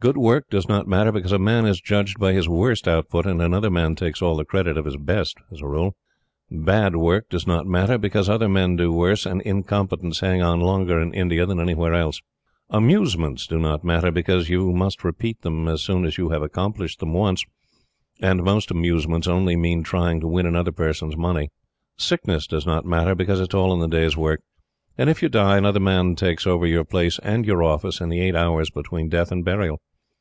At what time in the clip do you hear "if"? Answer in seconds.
25.10-25.22